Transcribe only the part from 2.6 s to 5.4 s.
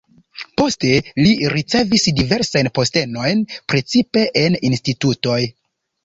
postenojn, precipe en institutoj.